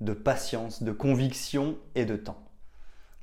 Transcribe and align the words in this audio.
de 0.00 0.12
patience, 0.12 0.82
de 0.82 0.92
conviction 0.92 1.76
et 1.94 2.04
de 2.04 2.16
temps. 2.16 2.42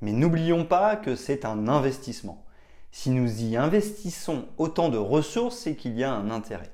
Mais 0.02 0.12
n'oublions 0.12 0.66
pas 0.66 0.96
que 0.96 1.16
c'est 1.16 1.46
un 1.46 1.68
investissement. 1.68 2.46
Si 2.92 3.10
nous 3.10 3.44
y 3.44 3.58
investissons 3.58 4.46
autant 4.58 4.90
de 4.90 4.98
ressources, 4.98 5.58
c'est 5.58 5.76
qu'il 5.76 5.98
y 5.98 6.04
a 6.04 6.14
un 6.14 6.30
intérêt. 6.32 6.72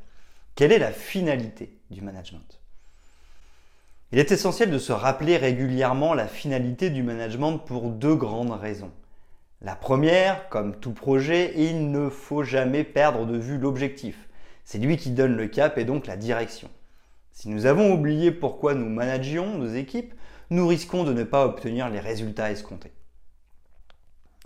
Quelle 0.55 0.71
est 0.71 0.79
la 0.79 0.91
finalité 0.91 1.79
du 1.89 2.01
management? 2.01 2.59
Il 4.11 4.19
est 4.19 4.31
essentiel 4.31 4.69
de 4.69 4.77
se 4.77 4.91
rappeler 4.91 5.37
régulièrement 5.37 6.13
la 6.13 6.27
finalité 6.27 6.89
du 6.89 7.01
management 7.01 7.57
pour 7.57 7.89
deux 7.89 8.15
grandes 8.15 8.51
raisons. 8.51 8.91
La 9.61 9.75
première, 9.75 10.49
comme 10.49 10.79
tout 10.79 10.91
projet, 10.91 11.53
il 11.55 11.91
ne 11.91 12.09
faut 12.09 12.43
jamais 12.43 12.83
perdre 12.83 13.25
de 13.25 13.37
vue 13.37 13.57
l'objectif. 13.57 14.27
C'est 14.65 14.79
lui 14.79 14.97
qui 14.97 15.11
donne 15.11 15.37
le 15.37 15.47
cap 15.47 15.77
et 15.77 15.85
donc 15.85 16.07
la 16.07 16.17
direction. 16.17 16.69
Si 17.31 17.49
nous 17.49 17.65
avons 17.65 17.93
oublié 17.93 18.31
pourquoi 18.31 18.75
nous 18.75 18.89
managions 18.89 19.57
nos 19.57 19.73
équipes, 19.73 20.13
nous 20.49 20.67
risquons 20.67 21.03
de 21.03 21.13
ne 21.13 21.23
pas 21.23 21.45
obtenir 21.45 21.89
les 21.89 21.99
résultats 21.99 22.51
escomptés. 22.51 22.91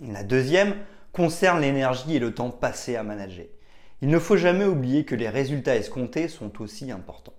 La 0.00 0.22
deuxième 0.22 0.76
concerne 1.12 1.60
l'énergie 1.60 2.16
et 2.16 2.20
le 2.20 2.34
temps 2.34 2.50
passé 2.50 2.96
à 2.96 3.02
manager. 3.02 3.46
Il 4.02 4.08
ne 4.08 4.18
faut 4.18 4.36
jamais 4.36 4.66
oublier 4.66 5.04
que 5.04 5.14
les 5.14 5.28
résultats 5.28 5.76
escomptés 5.76 6.28
sont 6.28 6.60
aussi 6.60 6.90
importants. 6.90 7.32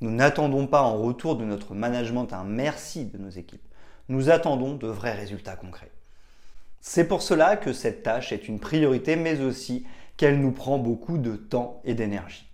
Nous 0.00 0.10
n'attendons 0.10 0.66
pas 0.66 0.82
en 0.82 0.96
retour 0.96 1.36
de 1.36 1.44
notre 1.44 1.74
management 1.74 2.32
un 2.32 2.44
merci 2.44 3.04
de 3.04 3.18
nos 3.18 3.28
équipes. 3.28 3.66
Nous 4.08 4.30
attendons 4.30 4.74
de 4.74 4.86
vrais 4.86 5.14
résultats 5.14 5.56
concrets. 5.56 5.92
C'est 6.80 7.06
pour 7.06 7.20
cela 7.20 7.56
que 7.56 7.72
cette 7.72 8.02
tâche 8.02 8.32
est 8.32 8.48
une 8.48 8.60
priorité, 8.60 9.16
mais 9.16 9.40
aussi 9.40 9.86
qu'elle 10.16 10.40
nous 10.40 10.52
prend 10.52 10.78
beaucoup 10.78 11.18
de 11.18 11.36
temps 11.36 11.82
et 11.84 11.94
d'énergie. 11.94 12.47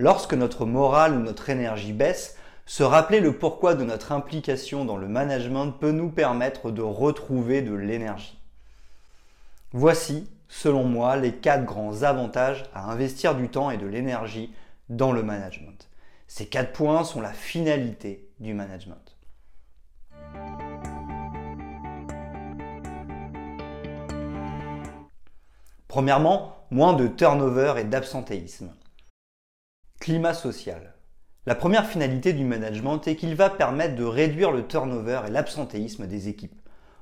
Lorsque 0.00 0.32
notre 0.32 0.64
morale 0.64 1.12
ou 1.12 1.18
notre 1.18 1.50
énergie 1.50 1.92
baisse, 1.92 2.38
se 2.64 2.82
rappeler 2.82 3.20
le 3.20 3.36
pourquoi 3.36 3.74
de 3.74 3.84
notre 3.84 4.12
implication 4.12 4.86
dans 4.86 4.96
le 4.96 5.08
management 5.08 5.72
peut 5.72 5.90
nous 5.90 6.08
permettre 6.08 6.70
de 6.70 6.80
retrouver 6.80 7.60
de 7.60 7.74
l'énergie. 7.74 8.40
Voici, 9.72 10.26
selon 10.48 10.84
moi, 10.84 11.16
les 11.16 11.32
quatre 11.32 11.66
grands 11.66 12.02
avantages 12.02 12.64
à 12.74 12.90
investir 12.90 13.34
du 13.34 13.50
temps 13.50 13.70
et 13.70 13.76
de 13.76 13.86
l'énergie 13.86 14.54
dans 14.88 15.12
le 15.12 15.22
management. 15.22 15.90
Ces 16.28 16.46
quatre 16.46 16.72
points 16.72 17.04
sont 17.04 17.20
la 17.20 17.34
finalité 17.34 18.26
du 18.40 18.54
management. 18.54 19.18
Premièrement, 25.88 26.56
moins 26.70 26.94
de 26.94 27.06
turnover 27.06 27.74
et 27.76 27.84
d'absentéisme. 27.84 28.70
Climat 30.00 30.32
social. 30.32 30.94
La 31.44 31.54
première 31.54 31.86
finalité 31.86 32.32
du 32.32 32.42
management 32.42 33.06
est 33.06 33.16
qu'il 33.16 33.34
va 33.34 33.50
permettre 33.50 33.96
de 33.96 34.04
réduire 34.04 34.50
le 34.50 34.66
turnover 34.66 35.20
et 35.26 35.30
l'absentéisme 35.30 36.06
des 36.06 36.30
équipes. 36.30 36.58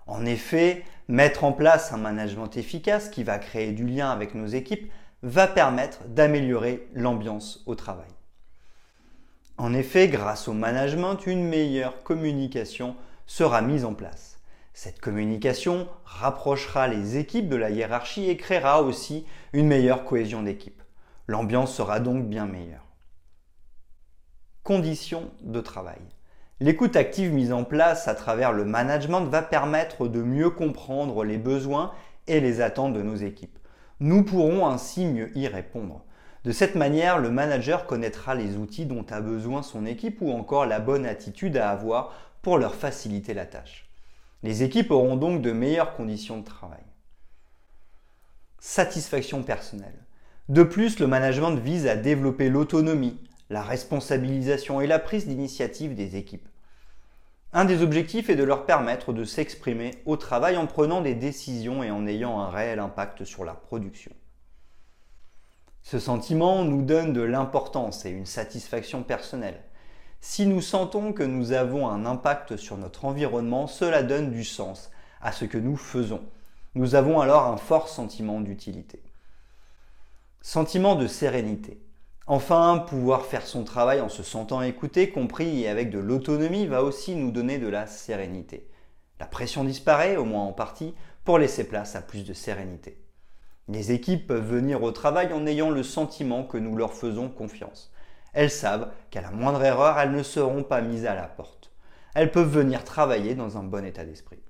En 0.08 0.26
effet, 0.26 0.82
mettre 1.06 1.44
en 1.44 1.52
place 1.52 1.92
un 1.92 1.96
management 1.96 2.56
efficace 2.56 3.08
qui 3.08 3.22
va 3.22 3.38
créer 3.38 3.70
du 3.70 3.86
lien 3.86 4.10
avec 4.10 4.34
nos 4.34 4.48
équipes 4.48 4.90
va 5.22 5.46
permettre 5.46 6.00
d'améliorer 6.08 6.88
l'ambiance 6.92 7.62
au 7.66 7.76
travail. 7.76 8.10
En 9.58 9.74
effet, 9.74 10.08
grâce 10.08 10.48
au 10.48 10.52
management, 10.52 11.24
une 11.24 11.44
meilleure 11.44 12.02
communication 12.02 12.96
sera 13.28 13.62
mise 13.62 13.84
en 13.84 13.94
place. 13.94 14.40
Cette 14.74 15.00
communication 15.00 15.86
rapprochera 16.04 16.88
les 16.88 17.16
équipes 17.16 17.48
de 17.48 17.54
la 17.54 17.70
hiérarchie 17.70 18.28
et 18.28 18.36
créera 18.36 18.82
aussi 18.82 19.24
une 19.52 19.68
meilleure 19.68 20.04
cohésion 20.04 20.42
d'équipe. 20.42 20.82
L'ambiance 21.28 21.72
sera 21.72 22.00
donc 22.00 22.24
bien 22.24 22.46
meilleure 22.46 22.87
conditions 24.68 25.30
de 25.40 25.62
travail. 25.62 25.96
L'écoute 26.60 26.94
active 26.94 27.32
mise 27.32 27.54
en 27.54 27.64
place 27.64 28.06
à 28.06 28.14
travers 28.14 28.52
le 28.52 28.66
management 28.66 29.24
va 29.24 29.40
permettre 29.40 30.08
de 30.08 30.20
mieux 30.20 30.50
comprendre 30.50 31.24
les 31.24 31.38
besoins 31.38 31.94
et 32.26 32.40
les 32.40 32.60
attentes 32.60 32.92
de 32.92 33.00
nos 33.00 33.16
équipes. 33.16 33.58
Nous 33.98 34.24
pourrons 34.24 34.66
ainsi 34.66 35.06
mieux 35.06 35.34
y 35.34 35.48
répondre. 35.48 36.04
De 36.44 36.52
cette 36.52 36.74
manière, 36.74 37.18
le 37.18 37.30
manager 37.30 37.86
connaîtra 37.86 38.34
les 38.34 38.58
outils 38.58 38.84
dont 38.84 39.06
a 39.08 39.22
besoin 39.22 39.62
son 39.62 39.86
équipe 39.86 40.20
ou 40.20 40.32
encore 40.32 40.66
la 40.66 40.80
bonne 40.80 41.06
attitude 41.06 41.56
à 41.56 41.70
avoir 41.70 42.12
pour 42.42 42.58
leur 42.58 42.74
faciliter 42.74 43.32
la 43.32 43.46
tâche. 43.46 43.88
Les 44.42 44.64
équipes 44.64 44.90
auront 44.90 45.16
donc 45.16 45.40
de 45.40 45.52
meilleures 45.52 45.96
conditions 45.96 46.40
de 46.40 46.44
travail. 46.44 46.84
Satisfaction 48.58 49.42
personnelle. 49.42 50.04
De 50.50 50.62
plus, 50.62 50.98
le 50.98 51.06
management 51.06 51.56
vise 51.56 51.86
à 51.86 51.96
développer 51.96 52.50
l'autonomie, 52.50 53.18
la 53.50 53.62
responsabilisation 53.62 54.80
et 54.80 54.86
la 54.86 54.98
prise 54.98 55.26
d'initiative 55.26 55.94
des 55.94 56.16
équipes. 56.16 56.48
Un 57.52 57.64
des 57.64 57.82
objectifs 57.82 58.28
est 58.28 58.36
de 58.36 58.44
leur 58.44 58.66
permettre 58.66 59.14
de 59.14 59.24
s'exprimer 59.24 59.92
au 60.04 60.16
travail 60.16 60.58
en 60.58 60.66
prenant 60.66 61.00
des 61.00 61.14
décisions 61.14 61.82
et 61.82 61.90
en 61.90 62.06
ayant 62.06 62.40
un 62.40 62.50
réel 62.50 62.78
impact 62.78 63.24
sur 63.24 63.44
la 63.44 63.54
production. 63.54 64.12
Ce 65.82 65.98
sentiment 65.98 66.64
nous 66.64 66.82
donne 66.82 67.14
de 67.14 67.22
l'importance 67.22 68.04
et 68.04 68.10
une 68.10 68.26
satisfaction 68.26 69.02
personnelle. 69.02 69.62
Si 70.20 70.44
nous 70.44 70.60
sentons 70.60 71.14
que 71.14 71.22
nous 71.22 71.52
avons 71.52 71.88
un 71.88 72.04
impact 72.04 72.58
sur 72.58 72.76
notre 72.76 73.06
environnement, 73.06 73.66
cela 73.66 74.02
donne 74.02 74.30
du 74.30 74.44
sens 74.44 74.90
à 75.22 75.32
ce 75.32 75.46
que 75.46 75.56
nous 75.56 75.76
faisons. 75.76 76.22
Nous 76.74 76.94
avons 76.94 77.20
alors 77.20 77.46
un 77.46 77.56
fort 77.56 77.88
sentiment 77.88 78.40
d'utilité. 78.42 79.02
Sentiment 80.42 80.96
de 80.96 81.06
sérénité. 81.06 81.80
Enfin, 82.30 82.84
pouvoir 82.86 83.24
faire 83.24 83.46
son 83.46 83.64
travail 83.64 84.02
en 84.02 84.10
se 84.10 84.22
sentant 84.22 84.60
écouté, 84.60 85.08
compris 85.08 85.62
et 85.62 85.68
avec 85.68 85.88
de 85.88 85.98
l'autonomie 85.98 86.66
va 86.66 86.82
aussi 86.82 87.14
nous 87.14 87.30
donner 87.30 87.56
de 87.56 87.68
la 87.68 87.86
sérénité. 87.86 88.68
La 89.18 89.24
pression 89.24 89.64
disparaît, 89.64 90.18
au 90.18 90.26
moins 90.26 90.44
en 90.44 90.52
partie, 90.52 90.94
pour 91.24 91.38
laisser 91.38 91.64
place 91.64 91.96
à 91.96 92.02
plus 92.02 92.26
de 92.26 92.34
sérénité. 92.34 93.02
Les 93.66 93.92
équipes 93.92 94.26
peuvent 94.26 94.46
venir 94.46 94.82
au 94.82 94.92
travail 94.92 95.32
en 95.32 95.46
ayant 95.46 95.70
le 95.70 95.82
sentiment 95.82 96.44
que 96.44 96.58
nous 96.58 96.76
leur 96.76 96.92
faisons 96.92 97.30
confiance. 97.30 97.94
Elles 98.34 98.50
savent 98.50 98.90
qu'à 99.10 99.22
la 99.22 99.30
moindre 99.30 99.64
erreur, 99.64 99.98
elles 99.98 100.12
ne 100.12 100.22
seront 100.22 100.64
pas 100.64 100.82
mises 100.82 101.06
à 101.06 101.14
la 101.14 101.28
porte. 101.28 101.72
Elles 102.14 102.30
peuvent 102.30 102.52
venir 102.52 102.84
travailler 102.84 103.36
dans 103.36 103.56
un 103.56 103.62
bon 103.62 103.86
état 103.86 104.04
d'esprit. 104.04 104.42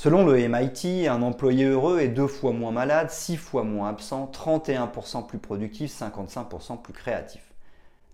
Selon 0.00 0.24
le 0.24 0.36
MIT, 0.48 1.08
un 1.08 1.22
employé 1.22 1.64
heureux 1.64 1.98
est 1.98 2.06
deux 2.06 2.28
fois 2.28 2.52
moins 2.52 2.70
malade, 2.70 3.10
six 3.10 3.36
fois 3.36 3.64
moins 3.64 3.88
absent, 3.88 4.30
31% 4.32 5.26
plus 5.26 5.38
productif, 5.38 5.90
55% 5.92 6.80
plus 6.80 6.92
créatif. 6.92 7.42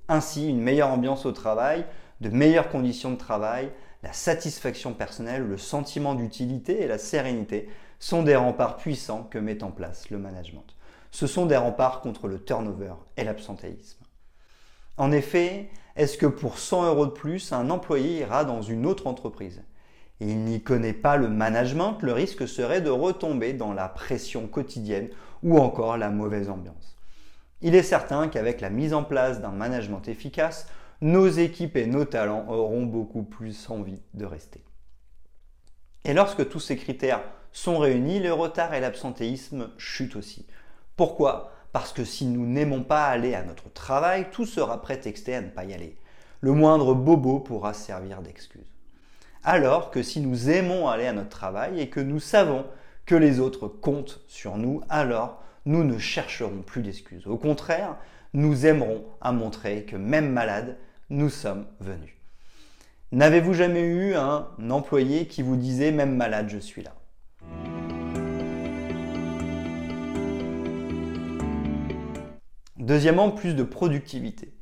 Ainsi, 0.09 0.49
une 0.49 0.63
meilleure 0.63 0.89
ambiance 0.89 1.27
au 1.27 1.33
travail, 1.33 1.85
de 2.23 2.31
meilleures 2.31 2.71
conditions 2.71 3.11
de 3.11 3.19
travail, 3.19 3.71
la 4.03 4.15
satisfaction 4.15 4.95
personnelle, 4.95 5.43
le 5.43 5.59
sentiment 5.59 6.15
d'utilité 6.15 6.81
et 6.81 6.87
la 6.87 6.97
sérénité 6.97 7.69
sont 7.99 8.23
des 8.23 8.35
remparts 8.35 8.79
puissants 8.79 9.25
que 9.25 9.37
met 9.37 9.63
en 9.63 9.71
place 9.71 10.09
le 10.09 10.17
management. 10.17 10.65
Ce 11.11 11.27
sont 11.27 11.45
des 11.45 11.59
remparts 11.59 12.01
contre 12.01 12.29
le 12.29 12.43
turnover 12.43 12.95
et 13.19 13.25
l'absentéisme. 13.25 14.03
En 14.97 15.13
effet, 15.13 15.69
est-ce 15.97 16.17
que 16.17 16.25
pour 16.25 16.59
100 16.59 16.87
euros 16.87 17.05
de 17.05 17.11
plus, 17.11 17.53
un 17.53 17.69
employé 17.69 18.21
ira 18.21 18.47
dans 18.47 18.63
une 18.63 18.87
autre 18.87 19.07
entreprise? 19.07 19.63
Il 20.21 20.45
n'y 20.45 20.63
connaît 20.63 20.93
pas 20.93 21.17
le 21.17 21.29
management, 21.29 21.99
le 22.03 22.13
risque 22.13 22.47
serait 22.47 22.81
de 22.81 22.91
retomber 22.91 23.53
dans 23.53 23.73
la 23.73 23.89
pression 23.89 24.47
quotidienne 24.47 25.09
ou 25.43 25.59
encore 25.59 25.97
la 25.97 26.11
mauvaise 26.11 26.49
ambiance. 26.49 26.97
Il 27.63 27.75
est 27.75 27.83
certain 27.83 28.29
qu'avec 28.29 28.61
la 28.61 28.71
mise 28.71 28.95
en 28.95 29.05
place 29.05 29.41
d'un 29.41 29.51
management 29.51 30.07
efficace, 30.07 30.67
nos 31.01 31.27
équipes 31.27 31.77
et 31.77 31.87
nos 31.87 32.05
talents 32.05 32.47
auront 32.49 32.85
beaucoup 32.85 33.23
plus 33.23 33.69
envie 33.71 34.01
de 34.15 34.25
rester. 34.25 34.63
Et 36.05 36.15
lorsque 36.15 36.49
tous 36.49 36.61
ces 36.61 36.77
critères 36.77 37.23
sont 37.53 37.79
réunis, 37.79 38.21
le 38.21 38.33
retard 38.33 38.75
et 38.75 38.81
l'absentéisme 38.81 39.71
chutent 39.79 40.17
aussi. 40.17 40.47
Pourquoi? 40.97 41.53
Parce 41.73 41.93
que 41.93 42.05
si 42.05 42.27
nous 42.27 42.47
n'aimons 42.47 42.85
pas 42.85 43.07
aller 43.07 43.35
à 43.35 43.43
notre 43.43 43.73
travail, 43.73 44.29
tout 44.31 44.47
sera 44.47 44.81
prétexté 44.81 45.35
à 45.35 45.41
ne 45.41 45.49
pas 45.49 45.65
y 45.65 45.75
aller. 45.75 45.97
Le 46.41 46.53
moindre 46.53 46.95
bobo 46.95 47.41
pourra 47.41 47.73
servir 47.73 48.23
d'excuse 48.23 48.74
alors 49.45 49.91
que 49.91 50.03
si 50.03 50.21
nous 50.21 50.49
aimons 50.49 50.89
aller 50.89 51.07
à 51.07 51.13
notre 51.13 51.29
travail 51.29 51.81
et 51.81 51.89
que 51.89 52.01
nous 52.01 52.19
savons 52.19 52.65
que 53.05 53.15
les 53.15 53.39
autres 53.41 53.69
comptent 53.69 54.23
sur 54.27 54.57
nous, 54.57 54.81
alors 54.89 55.43
nous 55.67 55.85
ne 55.85 55.99
chercherons 55.99 56.63
plus 56.63 56.83
d'excuses. 56.83 57.27
Au 57.27 57.37
contraire, 57.37 57.97
nous 58.33 58.67
aimerons 58.67 59.05
à 59.21 59.33
montrer 59.33 59.85
que 59.85 59.97
même 59.97 60.31
malades, 60.31 60.77
nous 61.11 61.29
sommes 61.29 61.67
venus. 61.81 62.15
N'avez-vous 63.13 63.55
jamais 63.55 63.83
eu 63.83 64.15
un 64.15 64.49
employé 64.71 65.27
qui 65.27 65.43
vous 65.43 65.57
disait 65.57 65.93
même 65.93 66.17
malade 66.17 66.49
je 66.49 66.59
suis 66.59 66.83
là 66.83 66.95
Deuxièmement, 72.77 73.31
plus 73.31 73.55
de 73.55 73.63
productivité. 73.63 74.53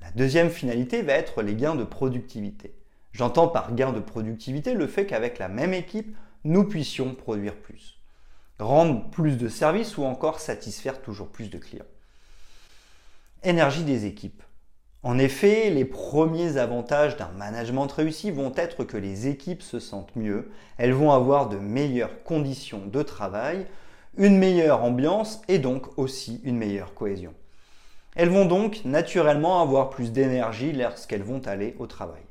La 0.00 0.10
deuxième 0.12 0.48
finalité 0.48 1.02
va 1.02 1.14
être 1.14 1.42
les 1.42 1.54
gains 1.54 1.74
de 1.74 1.84
productivité. 1.84 2.74
J'entends 3.14 3.46
par 3.46 3.74
gain 3.76 3.92
de 3.92 4.00
productivité 4.00 4.74
le 4.74 4.88
fait 4.88 5.06
qu'avec 5.06 5.38
la 5.38 5.46
même 5.46 5.72
équipe, 5.72 6.16
nous 6.42 6.64
puissions 6.64 7.14
produire 7.14 7.54
plus, 7.54 8.00
rendre 8.58 9.08
plus 9.10 9.38
de 9.38 9.48
services 9.48 9.96
ou 9.96 10.04
encore 10.04 10.40
satisfaire 10.40 11.00
toujours 11.00 11.28
plus 11.28 11.48
de 11.48 11.58
clients. 11.58 11.84
Énergie 13.44 13.84
des 13.84 14.04
équipes. 14.04 14.42
En 15.04 15.16
effet, 15.18 15.70
les 15.70 15.84
premiers 15.84 16.56
avantages 16.56 17.16
d'un 17.16 17.30
management 17.38 17.86
réussi 17.92 18.32
vont 18.32 18.52
être 18.56 18.82
que 18.82 18.96
les 18.96 19.28
équipes 19.28 19.62
se 19.62 19.78
sentent 19.78 20.16
mieux, 20.16 20.50
elles 20.76 20.92
vont 20.92 21.12
avoir 21.12 21.48
de 21.48 21.58
meilleures 21.58 22.24
conditions 22.24 22.84
de 22.84 23.02
travail, 23.02 23.66
une 24.16 24.38
meilleure 24.38 24.82
ambiance 24.82 25.40
et 25.46 25.58
donc 25.60 25.98
aussi 25.98 26.40
une 26.42 26.56
meilleure 26.56 26.94
cohésion. 26.94 27.32
Elles 28.16 28.30
vont 28.30 28.46
donc 28.46 28.84
naturellement 28.84 29.62
avoir 29.62 29.90
plus 29.90 30.10
d'énergie 30.10 30.72
lorsqu'elles 30.72 31.22
vont 31.22 31.46
aller 31.46 31.76
au 31.78 31.86
travail. 31.86 32.22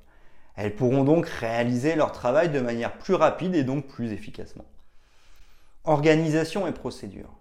Elles 0.56 0.76
pourront 0.76 1.04
donc 1.04 1.28
réaliser 1.28 1.96
leur 1.96 2.12
travail 2.12 2.50
de 2.50 2.60
manière 2.60 2.98
plus 2.98 3.16
rapide 3.16 3.56
et 3.56 3.64
donc 3.64 3.88
plus 3.88 4.12
efficacement. 4.12 4.66
Organisation 5.84 6.68
et 6.68 6.72
procédure. 6.72 7.34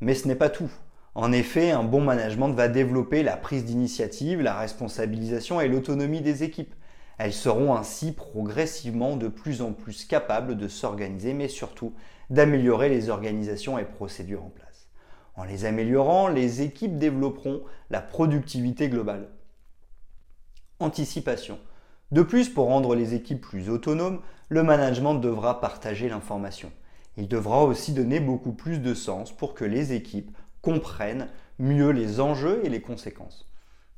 Mais 0.00 0.14
ce 0.14 0.28
n'est 0.28 0.36
pas 0.36 0.50
tout. 0.50 0.70
En 1.14 1.32
effet, 1.32 1.70
un 1.70 1.82
bon 1.82 2.02
management 2.02 2.50
va 2.50 2.68
développer 2.68 3.22
la 3.22 3.36
prise 3.36 3.64
d'initiative, 3.64 4.40
la 4.40 4.58
responsabilisation 4.58 5.60
et 5.60 5.68
l'autonomie 5.68 6.20
des 6.20 6.44
équipes. 6.44 6.74
Elles 7.16 7.32
seront 7.32 7.74
ainsi 7.74 8.12
progressivement 8.12 9.16
de 9.16 9.26
plus 9.26 9.60
en 9.60 9.72
plus 9.72 10.04
capables 10.04 10.56
de 10.56 10.68
s'organiser, 10.68 11.34
mais 11.34 11.48
surtout 11.48 11.92
d'améliorer 12.30 12.88
les 12.88 13.08
organisations 13.08 13.78
et 13.78 13.84
procédures 13.84 14.44
en 14.44 14.50
place. 14.50 14.88
En 15.34 15.44
les 15.44 15.64
améliorant, 15.64 16.28
les 16.28 16.62
équipes 16.62 16.98
développeront 16.98 17.62
la 17.90 18.00
productivité 18.00 18.88
globale. 18.88 19.28
Anticipation. 20.78 21.58
De 22.10 22.22
plus, 22.22 22.48
pour 22.48 22.66
rendre 22.66 22.94
les 22.94 23.14
équipes 23.14 23.42
plus 23.42 23.68
autonomes, 23.68 24.20
le 24.48 24.62
management 24.62 25.14
devra 25.14 25.60
partager 25.60 26.08
l'information. 26.08 26.72
Il 27.18 27.28
devra 27.28 27.64
aussi 27.64 27.92
donner 27.92 28.18
beaucoup 28.20 28.52
plus 28.52 28.78
de 28.78 28.94
sens 28.94 29.30
pour 29.30 29.54
que 29.54 29.64
les 29.64 29.92
équipes 29.92 30.30
comprennent 30.62 31.28
mieux 31.58 31.90
les 31.90 32.20
enjeux 32.20 32.60
et 32.64 32.70
les 32.70 32.80
conséquences. 32.80 33.46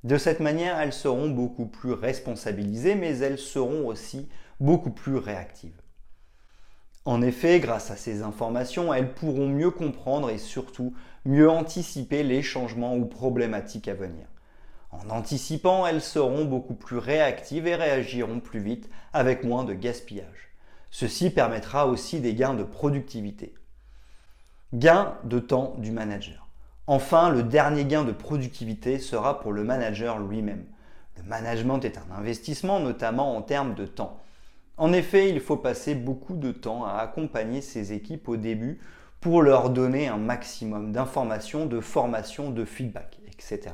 De 0.02 0.16
cette 0.16 0.40
manière, 0.40 0.80
elles 0.80 0.92
seront 0.92 1.28
beaucoup 1.28 1.66
plus 1.66 1.92
responsabilisées, 1.92 2.94
mais 2.94 3.18
elles 3.18 3.38
seront 3.38 3.86
aussi 3.86 4.28
beaucoup 4.58 4.90
plus 4.90 5.16
réactives. 5.16 5.80
En 7.04 7.22
effet, 7.22 7.60
grâce 7.60 7.90
à 7.90 7.96
ces 7.96 8.22
informations, 8.22 8.92
elles 8.92 9.14
pourront 9.14 9.48
mieux 9.48 9.70
comprendre 9.70 10.30
et 10.30 10.38
surtout 10.38 10.94
mieux 11.24 11.50
anticiper 11.50 12.22
les 12.22 12.42
changements 12.42 12.96
ou 12.96 13.04
problématiques 13.06 13.88
à 13.88 13.94
venir. 13.94 14.26
En 14.92 15.08
anticipant, 15.10 15.86
elles 15.86 16.02
seront 16.02 16.44
beaucoup 16.44 16.74
plus 16.74 16.98
réactives 16.98 17.66
et 17.66 17.76
réagiront 17.76 18.40
plus 18.40 18.60
vite 18.60 18.90
avec 19.12 19.44
moins 19.44 19.64
de 19.64 19.74
gaspillage. 19.74 20.50
Ceci 20.90 21.30
permettra 21.30 21.86
aussi 21.86 22.20
des 22.20 22.34
gains 22.34 22.54
de 22.54 22.64
productivité. 22.64 23.54
Gain 24.74 25.16
de 25.24 25.38
temps 25.38 25.74
du 25.78 25.92
manager. 25.92 26.48
Enfin, 26.88 27.30
le 27.30 27.44
dernier 27.44 27.84
gain 27.84 28.02
de 28.02 28.12
productivité 28.12 28.98
sera 28.98 29.40
pour 29.40 29.52
le 29.52 29.62
manager 29.62 30.18
lui-même. 30.18 30.64
Le 31.16 31.22
management 31.22 31.84
est 31.84 31.98
un 31.98 32.16
investissement, 32.16 32.80
notamment 32.80 33.36
en 33.36 33.42
termes 33.42 33.74
de 33.74 33.86
temps. 33.86 34.20
En 34.76 34.92
effet, 34.92 35.28
il 35.28 35.40
faut 35.40 35.56
passer 35.56 35.94
beaucoup 35.94 36.34
de 36.34 36.50
temps 36.50 36.84
à 36.84 36.94
accompagner 36.94 37.60
ses 37.60 37.92
équipes 37.92 38.28
au 38.28 38.36
début 38.36 38.80
pour 39.20 39.42
leur 39.42 39.70
donner 39.70 40.08
un 40.08 40.16
maximum 40.16 40.90
d'informations, 40.92 41.66
de 41.66 41.80
formations, 41.80 42.50
de 42.50 42.64
feedback, 42.64 43.20
etc. 43.28 43.72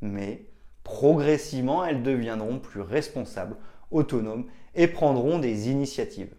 Mais 0.00 0.46
progressivement, 0.84 1.84
elles 1.84 2.02
deviendront 2.02 2.58
plus 2.58 2.80
responsables, 2.80 3.56
autonomes 3.90 4.46
et 4.74 4.86
prendront 4.86 5.38
des 5.38 5.70
initiatives. 5.70 6.34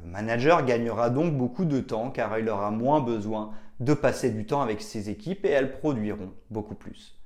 Le 0.00 0.08
manager 0.10 0.64
gagnera 0.64 1.10
donc 1.10 1.36
beaucoup 1.36 1.64
de 1.64 1.80
temps 1.80 2.10
car 2.10 2.38
il 2.38 2.48
aura 2.48 2.70
moins 2.70 3.00
besoin 3.00 3.52
de 3.80 3.94
passer 3.94 4.30
du 4.30 4.46
temps 4.46 4.62
avec 4.62 4.80
ses 4.80 5.10
équipes 5.10 5.44
et 5.44 5.50
elles 5.50 5.72
produiront 5.72 6.32
beaucoup 6.50 6.74
plus. 6.74 7.18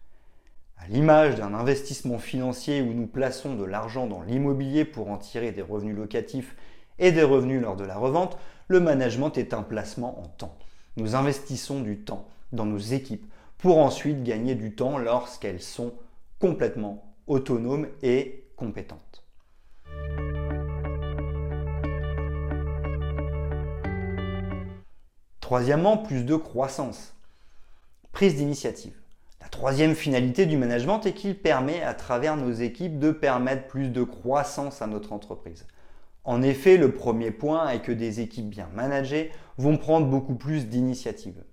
À 0.78 0.88
l'image 0.88 1.36
d'un 1.36 1.54
investissement 1.54 2.18
financier 2.18 2.82
où 2.82 2.92
nous 2.92 3.06
plaçons 3.06 3.54
de 3.54 3.64
l'argent 3.64 4.06
dans 4.06 4.22
l'immobilier 4.22 4.84
pour 4.84 5.10
en 5.10 5.16
tirer 5.16 5.52
des 5.52 5.62
revenus 5.62 5.96
locatifs 5.96 6.56
et 6.98 7.12
des 7.12 7.22
revenus 7.22 7.62
lors 7.62 7.76
de 7.76 7.84
la 7.84 7.96
revente, 7.96 8.36
le 8.68 8.80
management 8.80 9.36
est 9.38 9.54
un 9.54 9.62
placement 9.62 10.20
en 10.20 10.26
temps. 10.26 10.56
Nous 10.96 11.14
investissons 11.14 11.80
du 11.80 12.00
temps 12.00 12.26
dans 12.52 12.66
nos 12.66 12.78
équipes 12.78 13.26
pour 13.62 13.78
ensuite 13.78 14.24
gagner 14.24 14.56
du 14.56 14.74
temps 14.74 14.98
lorsqu'elles 14.98 15.62
sont 15.62 15.94
complètement 16.40 17.14
autonomes 17.28 17.86
et 18.02 18.48
compétentes. 18.56 19.24
Troisièmement, 25.40 25.96
plus 25.96 26.24
de 26.24 26.34
croissance. 26.34 27.14
Prise 28.10 28.34
d'initiative. 28.34 28.94
La 29.40 29.48
troisième 29.48 29.94
finalité 29.94 30.46
du 30.46 30.56
management 30.56 31.06
est 31.06 31.12
qu'il 31.12 31.38
permet 31.38 31.82
à 31.82 31.94
travers 31.94 32.36
nos 32.36 32.52
équipes 32.52 32.98
de 32.98 33.12
permettre 33.12 33.68
plus 33.68 33.90
de 33.90 34.02
croissance 34.02 34.82
à 34.82 34.88
notre 34.88 35.12
entreprise. 35.12 35.68
En 36.24 36.42
effet, 36.42 36.76
le 36.76 36.92
premier 36.92 37.30
point 37.30 37.70
est 37.70 37.82
que 37.82 37.92
des 37.92 38.18
équipes 38.18 38.50
bien 38.50 38.68
managées 38.74 39.30
vont 39.56 39.76
prendre 39.76 40.08
beaucoup 40.08 40.34
plus 40.34 40.66
d'initiatives. 40.66 41.44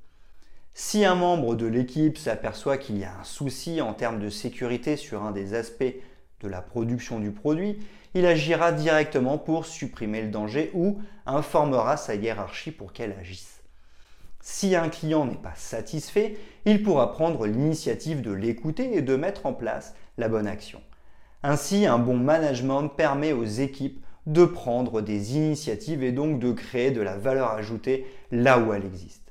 Si 0.73 1.03
un 1.03 1.15
membre 1.15 1.55
de 1.55 1.65
l'équipe 1.65 2.17
s'aperçoit 2.17 2.77
qu'il 2.77 2.97
y 2.97 3.03
a 3.03 3.19
un 3.19 3.23
souci 3.23 3.81
en 3.81 3.93
termes 3.93 4.19
de 4.19 4.29
sécurité 4.29 4.95
sur 4.95 5.23
un 5.23 5.31
des 5.31 5.53
aspects 5.53 5.95
de 6.41 6.47
la 6.47 6.61
production 6.61 7.19
du 7.19 7.31
produit, 7.31 7.77
il 8.13 8.25
agira 8.25 8.71
directement 8.71 9.37
pour 9.37 9.65
supprimer 9.65 10.21
le 10.21 10.29
danger 10.29 10.71
ou 10.73 10.99
informera 11.25 11.97
sa 11.97 12.15
hiérarchie 12.15 12.71
pour 12.71 12.93
qu'elle 12.93 13.15
agisse. 13.19 13.61
Si 14.41 14.75
un 14.75 14.89
client 14.89 15.25
n'est 15.25 15.35
pas 15.35 15.53
satisfait, 15.55 16.37
il 16.65 16.81
pourra 16.81 17.11
prendre 17.11 17.45
l'initiative 17.45 18.21
de 18.21 18.31
l'écouter 18.31 18.95
et 18.95 19.01
de 19.01 19.15
mettre 19.15 19.45
en 19.45 19.53
place 19.53 19.93
la 20.17 20.29
bonne 20.29 20.47
action. 20.47 20.81
Ainsi, 21.43 21.85
un 21.85 21.99
bon 21.99 22.17
management 22.17 22.87
permet 22.87 23.33
aux 23.33 23.45
équipes 23.45 24.03
de 24.25 24.45
prendre 24.45 25.01
des 25.01 25.35
initiatives 25.35 26.03
et 26.03 26.11
donc 26.11 26.39
de 26.39 26.51
créer 26.51 26.91
de 26.91 27.01
la 27.01 27.17
valeur 27.17 27.51
ajoutée 27.51 28.05
là 28.31 28.59
où 28.59 28.73
elle 28.73 28.85
existe. 28.85 29.28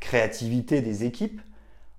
Créativité 0.00 0.80
des 0.80 1.04
équipes. 1.04 1.40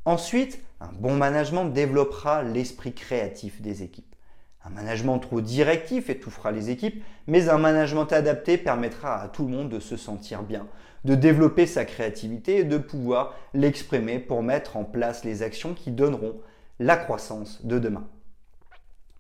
Ensuite, 0.06 0.60
un 0.80 0.92
bon 1.00 1.16
management 1.16 1.66
développera 1.66 2.44
l'esprit 2.44 2.94
créatif 2.94 3.62
des 3.62 3.84
équipes. 3.84 4.16
Un 4.64 4.70
management 4.70 5.20
trop 5.20 5.42
directif 5.42 6.10
étouffera 6.10 6.52
les 6.52 6.70
équipes, 6.70 7.04
mais 7.28 7.50
un 7.50 7.58
management 7.58 8.12
adapté 8.12 8.58
permettra 8.58 9.22
à 9.22 9.28
tout 9.28 9.46
le 9.46 9.56
monde 9.56 9.70
de 9.70 9.80
se 9.80 9.98
sentir 9.98 10.44
bien, 10.44 10.68
de 11.04 11.16
développer 11.16 11.66
sa 11.66 11.86
créativité 11.86 12.58
et 12.58 12.64
de 12.64 12.78
pouvoir 12.78 13.36
l'exprimer 13.54 14.20
pour 14.20 14.44
mettre 14.44 14.78
en 14.78 14.84
place 14.84 15.24
les 15.24 15.42
actions 15.42 15.74
qui 15.74 15.92
donneront 15.92 16.36
la 16.80 16.98
croissance 16.98 17.66
de 17.66 17.80
demain. 17.80 18.08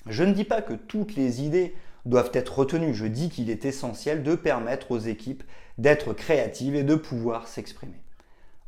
Je 0.07 0.23
ne 0.23 0.33
dis 0.33 0.45
pas 0.45 0.61
que 0.61 0.73
toutes 0.73 1.15
les 1.15 1.41
idées 1.43 1.75
doivent 2.05 2.31
être 2.33 2.59
retenues, 2.59 2.93
je 2.93 3.05
dis 3.05 3.29
qu'il 3.29 3.49
est 3.49 3.65
essentiel 3.65 4.23
de 4.23 4.35
permettre 4.35 4.91
aux 4.91 4.99
équipes 4.99 5.43
d'être 5.77 6.13
créatives 6.13 6.75
et 6.75 6.83
de 6.83 6.95
pouvoir 6.95 7.47
s'exprimer. 7.47 8.01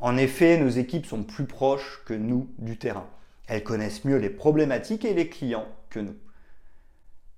En 0.04 0.18
effet, 0.18 0.58
nos 0.58 0.68
équipes 0.68 1.06
sont 1.06 1.24
plus 1.24 1.46
proches 1.46 2.02
que 2.06 2.14
nous 2.14 2.50
du 2.58 2.78
terrain. 2.78 3.08
Elles 3.48 3.64
connaissent 3.64 4.04
mieux 4.04 4.18
les 4.18 4.30
problématiques 4.30 5.06
et 5.06 5.14
les 5.14 5.30
clients 5.30 5.70
que 5.90 6.02
nous. 6.02 6.18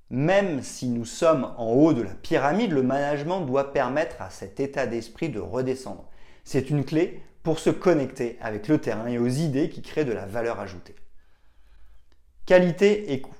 Même 0.09 0.63
si 0.63 0.87
nous 0.87 1.05
sommes 1.05 1.53
en 1.57 1.73
haut 1.73 1.93
de 1.93 2.01
la 2.01 2.15
pyramide, 2.15 2.71
le 2.71 2.81
management 2.81 3.41
doit 3.41 3.71
permettre 3.71 4.19
à 4.19 4.31
cet 4.31 4.59
état 4.59 4.87
d'esprit 4.87 5.29
de 5.29 5.39
redescendre. 5.39 6.09
C'est 6.43 6.71
une 6.71 6.85
clé 6.85 7.21
pour 7.43 7.59
se 7.59 7.69
connecter 7.69 8.39
avec 8.41 8.67
le 8.67 8.79
terrain 8.79 9.05
et 9.05 9.19
aux 9.19 9.27
idées 9.27 9.69
qui 9.69 9.83
créent 9.83 10.03
de 10.03 10.11
la 10.11 10.25
valeur 10.25 10.59
ajoutée. 10.59 10.95
Qualité 12.47 13.13
et 13.13 13.21
coût. 13.21 13.35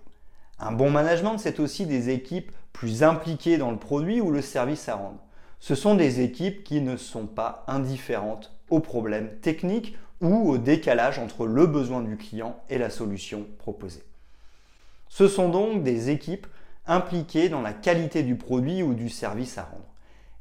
Un 0.60 0.72
bon 0.72 0.92
management, 0.92 1.40
c'est 1.40 1.60
aussi 1.60 1.88
des 1.88 2.12
équipes 2.12 2.52
plus 2.74 3.02
impliquées 3.02 3.58
dans 3.58 3.72
le 3.72 3.80
produit 3.80 4.22
ou 4.22 4.30
le 4.30 4.44
service 4.44 4.88
à 4.88 4.94
rendre. 4.94 5.26
Ce 5.60 5.74
sont 5.74 5.96
des 5.96 6.22
équipes 6.22 6.64
qui 6.64 6.80
ne 6.80 6.96
sont 6.96 7.26
pas 7.26 7.64
indifférentes 7.68 8.55
aux 8.70 8.80
problèmes 8.80 9.38
techniques 9.42 9.98
ou 10.22 10.50
au 10.50 10.58
décalage 10.58 11.20
entre 11.20 11.46
le 11.46 11.68
besoin 11.68 12.02
du 12.02 12.18
client 12.18 12.62
et 12.70 12.78
la 12.78 12.90
solution 12.90 13.46
proposée. 13.58 14.04
Ce 15.10 15.28
sont 15.28 15.50
donc 15.50 15.84
des 15.84 16.10
équipes 16.10 16.48
impliquées 16.88 17.50
dans 17.50 17.62
la 17.62 17.74
qualité 17.74 18.24
du 18.24 18.36
produit 18.36 18.84
ou 18.84 18.94
du 18.94 19.10
service 19.10 19.58
à 19.58 19.64
rendre. 19.64 19.86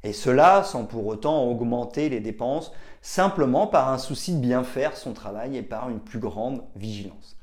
Et 0.03 0.13
cela 0.13 0.63
sans 0.63 0.85
pour 0.85 1.07
autant 1.07 1.45
augmenter 1.45 2.09
les 2.09 2.19
dépenses, 2.19 2.71
simplement 3.01 3.67
par 3.67 3.89
un 3.89 3.97
souci 3.97 4.35
de 4.35 4.39
bien 4.39 4.63
faire 4.63 4.95
son 4.95 5.13
travail 5.13 5.57
et 5.57 5.63
par 5.63 5.89
une 5.89 5.99
plus 5.99 6.19
grande 6.19 6.63
vigilance. 6.75 7.37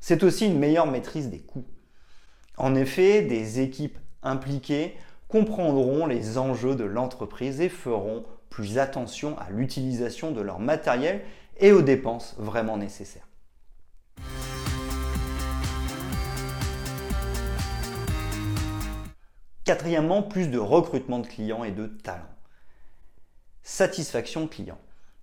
C'est 0.00 0.22
aussi 0.22 0.46
une 0.46 0.58
meilleure 0.58 0.86
maîtrise 0.86 1.30
des 1.30 1.38
coûts. 1.38 1.64
En 2.56 2.74
effet, 2.74 3.22
des 3.22 3.60
équipes 3.60 3.98
impliqués 4.22 4.96
comprendront 5.28 6.06
les 6.06 6.38
enjeux 6.38 6.74
de 6.74 6.84
l'entreprise 6.84 7.60
et 7.60 7.68
feront 7.68 8.24
plus 8.50 8.78
attention 8.78 9.38
à 9.38 9.50
l'utilisation 9.50 10.32
de 10.32 10.40
leur 10.40 10.58
matériel 10.58 11.22
et 11.58 11.72
aux 11.72 11.82
dépenses 11.82 12.34
vraiment 12.38 12.76
nécessaires. 12.76 13.26
Quatrièmement, 19.64 20.22
plus 20.22 20.48
de 20.48 20.58
recrutement 20.58 21.18
de 21.18 21.26
clients 21.26 21.62
et 21.62 21.72
de 21.72 21.86
talents. 21.86 22.22
Satisfaction 23.62 24.48
client. 24.48 24.78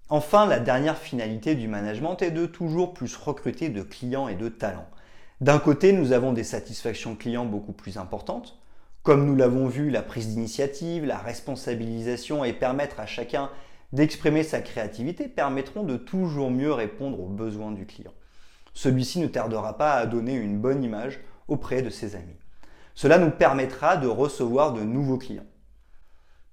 Enfin, 0.09 0.45
la 0.45 0.59
dernière 0.59 0.99
finalité 0.99 1.55
du 1.55 1.67
management 1.67 2.21
est 2.21 2.29
de 2.29 2.45
toujours 2.45 2.93
plus 2.93 3.15
recruter 3.15 3.69
de 3.69 3.81
clients 3.81 4.27
et 4.27 4.35
de 4.35 4.49
talents. 4.49 4.87
D'un 5.41 5.57
côté, 5.57 5.93
nous 5.93 6.11
avons 6.11 6.31
des 6.31 6.43
satisfactions 6.43 7.15
clients 7.15 7.45
beaucoup 7.45 7.73
plus 7.73 7.97
importantes, 7.97 8.59
comme 9.05 9.27
nous 9.27 9.35
l'avons 9.35 9.67
vu, 9.67 9.91
la 9.91 10.01
prise 10.01 10.29
d'initiative, 10.29 11.05
la 11.05 11.19
responsabilisation 11.19 12.43
et 12.43 12.53
permettre 12.53 12.99
à 12.99 13.05
chacun 13.05 13.51
d'exprimer 13.93 14.41
sa 14.41 14.61
créativité 14.61 15.27
permettront 15.27 15.83
de 15.83 15.95
toujours 15.95 16.49
mieux 16.49 16.73
répondre 16.73 17.19
aux 17.19 17.29
besoins 17.29 17.71
du 17.71 17.85
client. 17.85 18.13
Celui-ci 18.73 19.19
ne 19.19 19.27
tardera 19.27 19.77
pas 19.77 19.93
à 19.93 20.07
donner 20.07 20.33
une 20.33 20.57
bonne 20.57 20.83
image 20.83 21.19
auprès 21.47 21.83
de 21.83 21.91
ses 21.91 22.15
amis. 22.15 22.39
Cela 22.95 23.19
nous 23.19 23.29
permettra 23.29 23.95
de 23.95 24.07
recevoir 24.07 24.73
de 24.73 24.81
nouveaux 24.81 25.19
clients. 25.19 25.45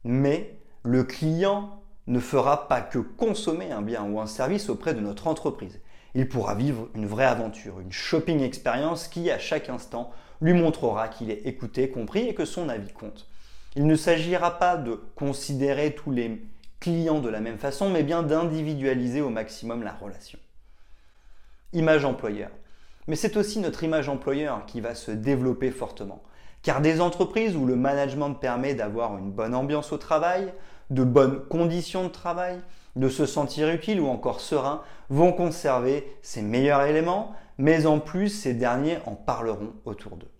Mais 0.04 0.58
le 0.82 1.04
client 1.04 1.82
ne 2.06 2.20
fera 2.20 2.68
pas 2.68 2.82
que 2.82 2.98
consommer 2.98 3.72
un 3.72 3.80
bien 3.80 4.04
ou 4.04 4.20
un 4.20 4.26
service 4.26 4.68
auprès 4.68 4.92
de 4.92 5.00
notre 5.00 5.26
entreprise. 5.26 5.80
Il 6.14 6.28
pourra 6.28 6.54
vivre 6.54 6.90
une 6.94 7.06
vraie 7.06 7.24
aventure, 7.24 7.80
une 7.80 7.92
shopping 7.92 8.42
expérience 8.42 9.08
qui, 9.08 9.30
à 9.30 9.38
chaque 9.38 9.70
instant, 9.70 10.10
lui 10.42 10.52
montrera 10.52 11.08
qu'il 11.08 11.30
est 11.30 11.46
écouté, 11.46 11.88
compris 11.88 12.28
et 12.28 12.34
que 12.34 12.44
son 12.44 12.68
avis 12.68 12.92
compte. 12.92 13.28
Il 13.76 13.86
ne 13.86 13.96
s'agira 13.96 14.58
pas 14.58 14.76
de 14.76 15.00
considérer 15.14 15.94
tous 15.94 16.10
les 16.10 16.42
clients 16.80 17.20
de 17.20 17.28
la 17.28 17.40
même 17.40 17.58
façon, 17.58 17.88
mais 17.88 18.02
bien 18.02 18.22
d'individualiser 18.22 19.20
au 19.20 19.30
maximum 19.30 19.82
la 19.82 19.92
relation. 19.92 20.38
Image 21.72 22.04
employeur. 22.04 22.50
Mais 23.06 23.16
c'est 23.16 23.36
aussi 23.36 23.60
notre 23.60 23.84
image 23.84 24.08
employeur 24.08 24.66
qui 24.66 24.80
va 24.80 24.94
se 24.94 25.12
développer 25.12 25.70
fortement. 25.70 26.22
Car 26.62 26.80
des 26.80 27.00
entreprises 27.00 27.56
où 27.56 27.64
le 27.64 27.76
management 27.76 28.34
permet 28.34 28.74
d'avoir 28.74 29.18
une 29.18 29.30
bonne 29.30 29.54
ambiance 29.54 29.92
au 29.92 29.98
travail, 29.98 30.52
de 30.90 31.04
bonnes 31.04 31.40
conditions 31.46 32.04
de 32.04 32.08
travail, 32.08 32.60
de 32.96 33.08
se 33.08 33.26
sentir 33.26 33.70
utile 33.70 34.00
ou 34.00 34.08
encore 34.08 34.40
serein, 34.40 34.82
vont 35.08 35.32
conserver 35.32 36.16
ces 36.22 36.42
meilleurs 36.42 36.82
éléments, 36.82 37.34
mais 37.58 37.86
en 37.86 38.00
plus 38.00 38.28
ces 38.28 38.54
derniers 38.54 38.98
en 39.06 39.14
parleront 39.14 39.72
autour 39.84 40.16
d'eux. 40.16 40.30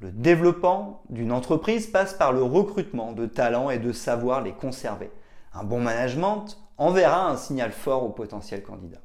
Le 0.00 0.12
développement 0.12 1.02
d'une 1.08 1.32
entreprise 1.32 1.88
passe 1.88 2.14
par 2.14 2.32
le 2.32 2.42
recrutement 2.42 3.12
de 3.12 3.26
talents 3.26 3.70
et 3.70 3.78
de 3.78 3.92
savoir 3.92 4.42
les 4.42 4.52
conserver. 4.52 5.10
Un 5.52 5.64
bon 5.64 5.80
management 5.80 6.56
enverra 6.76 7.28
un 7.28 7.36
signal 7.36 7.72
fort 7.72 8.04
aux 8.04 8.10
potentiels 8.10 8.62
candidats. 8.62 9.00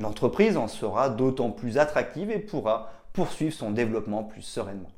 L'entreprise 0.00 0.56
en 0.56 0.68
sera 0.68 1.08
d'autant 1.08 1.50
plus 1.50 1.78
attractive 1.78 2.30
et 2.30 2.40
pourra 2.40 2.90
poursuivre 3.14 3.54
son 3.54 3.70
développement 3.70 4.24
plus 4.24 4.42
sereinement. 4.42 4.90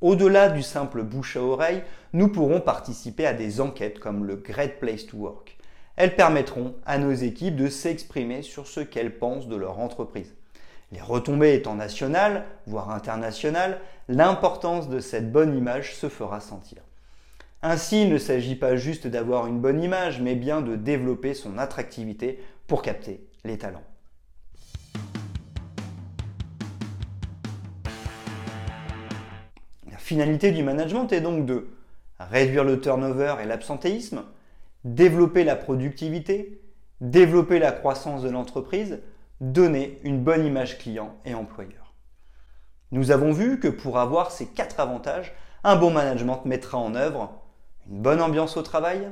Au-delà 0.00 0.48
du 0.48 0.62
simple 0.62 1.02
bouche 1.02 1.36
à 1.36 1.42
oreille, 1.42 1.84
nous 2.14 2.28
pourrons 2.28 2.60
participer 2.60 3.26
à 3.26 3.34
des 3.34 3.60
enquêtes 3.60 4.00
comme 4.00 4.24
le 4.24 4.36
Great 4.36 4.80
Place 4.80 5.06
to 5.06 5.18
Work. 5.18 5.58
Elles 6.02 6.16
permettront 6.16 6.76
à 6.86 6.96
nos 6.96 7.12
équipes 7.12 7.56
de 7.56 7.68
s'exprimer 7.68 8.40
sur 8.40 8.66
ce 8.66 8.80
qu'elles 8.80 9.18
pensent 9.18 9.48
de 9.48 9.56
leur 9.56 9.80
entreprise. 9.80 10.34
Les 10.92 11.00
retombées 11.02 11.52
étant 11.52 11.74
nationales, 11.74 12.46
voire 12.66 12.90
internationales, 12.90 13.82
l'importance 14.08 14.88
de 14.88 14.98
cette 14.98 15.30
bonne 15.30 15.54
image 15.54 15.94
se 15.94 16.08
fera 16.08 16.40
sentir. 16.40 16.78
Ainsi, 17.60 18.04
il 18.04 18.08
ne 18.08 18.16
s'agit 18.16 18.54
pas 18.54 18.76
juste 18.76 19.08
d'avoir 19.08 19.46
une 19.46 19.60
bonne 19.60 19.82
image, 19.82 20.22
mais 20.22 20.36
bien 20.36 20.62
de 20.62 20.74
développer 20.74 21.34
son 21.34 21.58
attractivité 21.58 22.42
pour 22.66 22.80
capter 22.80 23.22
les 23.44 23.58
talents. 23.58 23.84
La 29.90 29.98
finalité 29.98 30.50
du 30.50 30.62
management 30.62 31.12
est 31.12 31.20
donc 31.20 31.44
de 31.44 31.68
réduire 32.18 32.64
le 32.64 32.80
turnover 32.80 33.34
et 33.42 33.44
l'absentéisme, 33.44 34.22
développer 34.84 35.44
la 35.44 35.56
productivité, 35.56 36.62
développer 37.00 37.58
la 37.58 37.72
croissance 37.72 38.22
de 38.22 38.30
l'entreprise, 38.30 39.00
donner 39.40 39.98
une 40.04 40.22
bonne 40.22 40.44
image 40.44 40.78
client 40.78 41.16
et 41.24 41.34
employeur. 41.34 41.94
Nous 42.92 43.10
avons 43.10 43.32
vu 43.32 43.60
que 43.60 43.68
pour 43.68 43.98
avoir 43.98 44.30
ces 44.30 44.46
quatre 44.46 44.80
avantages, 44.80 45.32
un 45.64 45.76
bon 45.76 45.90
management 45.90 46.44
mettra 46.44 46.78
en 46.78 46.94
œuvre 46.94 47.40
une 47.88 48.02
bonne 48.02 48.20
ambiance 48.20 48.56
au 48.56 48.62
travail, 48.62 49.10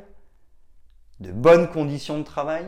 de 1.20 1.32
bonnes 1.32 1.68
conditions 1.68 2.18
de 2.18 2.24
travail, 2.24 2.64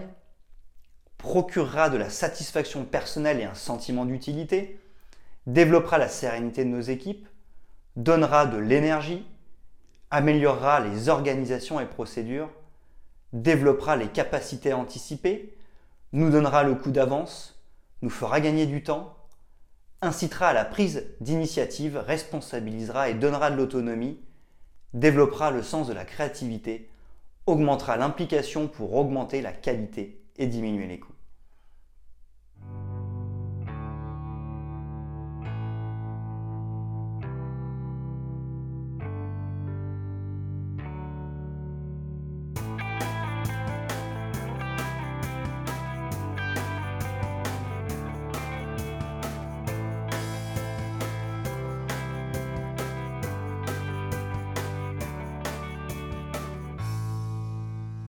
procurera 1.18 1.90
de 1.90 1.98
la 1.98 2.10
satisfaction 2.10 2.84
personnelle 2.84 3.40
et 3.40 3.44
un 3.44 3.54
sentiment 3.54 4.04
d'utilité, 4.04 4.80
développera 5.46 5.98
la 5.98 6.08
sérénité 6.08 6.64
de 6.64 6.70
nos 6.70 6.80
équipes, 6.80 7.28
donnera 7.96 8.46
de 8.46 8.56
l'énergie, 8.56 9.26
améliorera 10.10 10.80
les 10.80 11.08
organisations 11.08 11.80
et 11.80 11.86
procédures, 11.86 12.50
développera 13.32 13.96
les 13.96 14.08
capacités 14.08 14.72
anticipées, 14.72 15.56
nous 16.12 16.30
donnera 16.30 16.62
le 16.64 16.74
coup 16.74 16.90
d'avance, 16.90 17.60
nous 18.02 18.10
fera 18.10 18.40
gagner 18.40 18.66
du 18.66 18.82
temps, 18.82 19.16
incitera 20.02 20.48
à 20.48 20.52
la 20.52 20.64
prise 20.64 21.06
d'initiative, 21.20 21.96
responsabilisera 21.98 23.10
et 23.10 23.14
donnera 23.14 23.50
de 23.50 23.56
l'autonomie, 23.56 24.18
développera 24.94 25.50
le 25.50 25.62
sens 25.62 25.86
de 25.86 25.92
la 25.92 26.04
créativité, 26.04 26.90
augmentera 27.46 27.96
l'implication 27.96 28.68
pour 28.68 28.94
augmenter 28.94 29.42
la 29.42 29.52
qualité 29.52 30.22
et 30.36 30.46
diminuer 30.46 30.86
les 30.86 30.98
coûts. 30.98 31.12